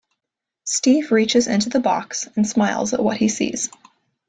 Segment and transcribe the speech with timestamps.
[0.63, 3.69] Steve reaches into the box, and smiles at what he sees.